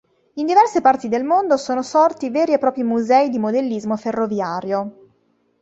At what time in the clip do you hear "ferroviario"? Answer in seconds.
3.95-4.93